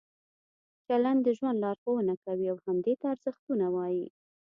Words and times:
چلند 0.87 1.19
د 1.23 1.27
ژوند 1.37 1.57
لارښوونه 1.63 2.13
کوي 2.23 2.45
او 2.51 2.57
همدې 2.65 2.93
ته 2.99 3.05
ارزښتونه 3.13 3.65
وایي. 3.75 4.05